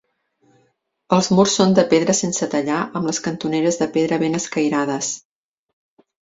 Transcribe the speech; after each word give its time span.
Els 1.17 1.27
murs 1.39 1.57
són 1.59 1.75
de 1.79 1.83
pedra 1.91 2.15
sense 2.19 2.47
tallar 2.53 2.79
amb 3.01 3.11
les 3.11 3.21
cantoneres 3.27 3.79
de 3.83 3.89
pedra 3.99 4.19
ben 4.25 4.41
escairades. 4.41 5.13